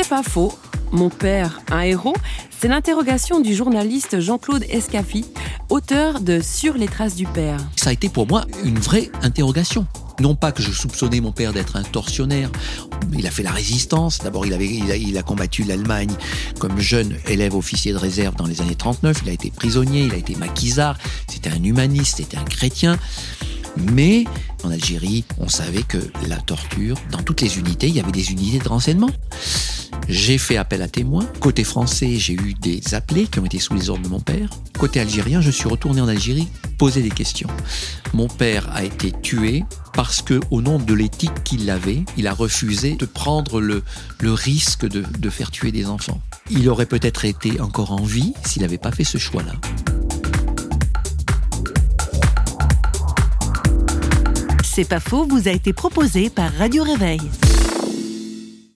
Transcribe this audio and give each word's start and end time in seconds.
C'est 0.00 0.08
pas 0.08 0.22
faux. 0.22 0.56
Mon 0.92 1.10
père, 1.10 1.60
un 1.72 1.80
héros, 1.80 2.14
c'est 2.56 2.68
l'interrogation 2.68 3.40
du 3.40 3.52
journaliste 3.52 4.20
Jean-Claude 4.20 4.64
Escaffi, 4.70 5.24
auteur 5.70 6.20
de 6.20 6.40
Sur 6.40 6.74
les 6.74 6.86
traces 6.86 7.16
du 7.16 7.26
père. 7.26 7.58
Ça 7.74 7.90
a 7.90 7.92
été 7.94 8.08
pour 8.08 8.28
moi 8.28 8.44
une 8.62 8.78
vraie 8.78 9.10
interrogation. 9.22 9.88
Non 10.20 10.36
pas 10.36 10.52
que 10.52 10.62
je 10.62 10.70
soupçonnais 10.70 11.20
mon 11.20 11.32
père 11.32 11.52
d'être 11.52 11.74
un 11.74 11.82
tortionnaire. 11.82 12.52
Il 13.12 13.26
a 13.26 13.32
fait 13.32 13.42
la 13.42 13.50
résistance. 13.50 14.20
D'abord, 14.20 14.46
il, 14.46 14.54
a, 14.54 14.96
il 14.96 15.18
a 15.18 15.22
combattu 15.24 15.64
l'Allemagne 15.64 16.12
comme 16.60 16.78
jeune 16.78 17.16
élève 17.26 17.56
officier 17.56 17.92
de 17.92 17.98
réserve 17.98 18.36
dans 18.36 18.46
les 18.46 18.60
années 18.60 18.76
39. 18.76 19.22
Il 19.24 19.30
a 19.30 19.32
été 19.32 19.50
prisonnier, 19.50 20.02
il 20.02 20.14
a 20.14 20.16
été 20.16 20.36
maquisard. 20.36 20.96
C'était 21.26 21.50
un 21.50 21.62
humaniste, 21.64 22.18
c'était 22.18 22.36
un 22.36 22.44
chrétien. 22.44 23.00
Mais 23.92 24.24
en 24.64 24.70
Algérie, 24.70 25.24
on 25.38 25.48
savait 25.48 25.82
que 25.82 25.98
la 26.26 26.36
torture, 26.36 26.96
dans 27.10 27.22
toutes 27.22 27.40
les 27.40 27.58
unités, 27.58 27.88
il 27.88 27.94
y 27.94 28.00
avait 28.00 28.12
des 28.12 28.32
unités 28.32 28.58
de 28.58 28.68
renseignement. 28.68 29.10
J'ai 30.08 30.38
fait 30.38 30.56
appel 30.56 30.80
à 30.80 30.88
témoins. 30.88 31.26
Côté 31.38 31.64
français, 31.64 32.16
j'ai 32.16 32.32
eu 32.32 32.54
des 32.54 32.94
appelés 32.94 33.26
qui 33.26 33.40
ont 33.40 33.44
été 33.44 33.58
sous 33.58 33.74
les 33.74 33.90
ordres 33.90 34.02
de 34.02 34.08
mon 34.08 34.20
père. 34.20 34.48
Côté 34.78 35.00
algérien, 35.00 35.42
je 35.42 35.50
suis 35.50 35.68
retourné 35.68 36.00
en 36.00 36.08
Algérie 36.08 36.48
poser 36.78 37.02
des 37.02 37.10
questions. 37.10 37.48
Mon 38.14 38.28
père 38.28 38.70
a 38.72 38.84
été 38.84 39.12
tué 39.12 39.64
parce 39.92 40.22
que, 40.22 40.40
au 40.50 40.62
nom 40.62 40.78
de 40.78 40.94
l'éthique 40.94 41.44
qu'il 41.44 41.68
avait, 41.68 42.04
il 42.16 42.26
a 42.26 42.32
refusé 42.32 42.94
de 42.94 43.04
prendre 43.04 43.60
le, 43.60 43.82
risque 44.22 44.86
de, 44.86 45.04
de 45.18 45.30
faire 45.30 45.50
tuer 45.50 45.72
des 45.72 45.86
enfants. 45.86 46.20
Il 46.50 46.68
aurait 46.70 46.86
peut-être 46.86 47.26
été 47.26 47.60
encore 47.60 47.92
en 47.92 48.02
vie 48.02 48.32
s'il 48.44 48.62
n'avait 48.62 48.78
pas 48.78 48.92
fait 48.92 49.04
ce 49.04 49.18
choix-là. 49.18 49.52
C'est 54.62 54.88
pas 54.88 55.00
faux, 55.00 55.26
vous 55.26 55.48
a 55.48 55.50
été 55.50 55.72
proposé 55.72 56.30
par 56.30 56.52
Radio 56.54 56.84
Réveil. 56.84 57.20